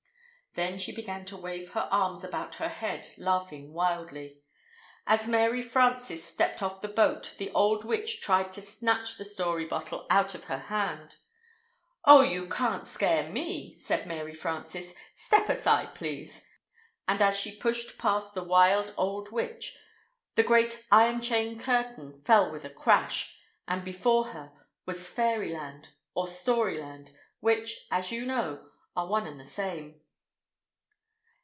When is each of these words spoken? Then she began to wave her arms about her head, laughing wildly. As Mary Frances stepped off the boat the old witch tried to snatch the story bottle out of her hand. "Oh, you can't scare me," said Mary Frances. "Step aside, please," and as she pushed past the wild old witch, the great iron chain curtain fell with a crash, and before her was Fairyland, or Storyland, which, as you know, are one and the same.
Then 0.53 0.79
she 0.79 0.93
began 0.93 1.23
to 1.27 1.37
wave 1.37 1.69
her 1.69 1.87
arms 1.89 2.25
about 2.25 2.55
her 2.55 2.67
head, 2.67 3.13
laughing 3.17 3.71
wildly. 3.71 4.41
As 5.07 5.25
Mary 5.25 5.61
Frances 5.61 6.25
stepped 6.25 6.61
off 6.61 6.81
the 6.81 6.89
boat 6.89 7.35
the 7.37 7.49
old 7.51 7.85
witch 7.85 8.19
tried 8.19 8.51
to 8.51 8.61
snatch 8.61 9.17
the 9.17 9.23
story 9.23 9.63
bottle 9.63 10.05
out 10.09 10.35
of 10.35 10.43
her 10.43 10.57
hand. 10.57 11.15
"Oh, 12.03 12.19
you 12.19 12.49
can't 12.49 12.85
scare 12.85 13.29
me," 13.31 13.73
said 13.75 14.05
Mary 14.05 14.33
Frances. 14.33 14.93
"Step 15.15 15.47
aside, 15.47 15.95
please," 15.95 16.45
and 17.07 17.21
as 17.21 17.39
she 17.39 17.55
pushed 17.55 17.97
past 17.97 18.33
the 18.33 18.43
wild 18.43 18.93
old 18.97 19.31
witch, 19.31 19.77
the 20.35 20.43
great 20.43 20.83
iron 20.91 21.21
chain 21.21 21.57
curtain 21.57 22.19
fell 22.23 22.51
with 22.51 22.65
a 22.65 22.69
crash, 22.69 23.39
and 23.69 23.85
before 23.85 24.25
her 24.31 24.51
was 24.85 25.09
Fairyland, 25.09 25.93
or 26.13 26.25
Storyland, 26.27 27.13
which, 27.39 27.87
as 27.89 28.11
you 28.11 28.25
know, 28.25 28.69
are 28.97 29.07
one 29.07 29.25
and 29.25 29.39
the 29.39 29.45
same. 29.45 29.97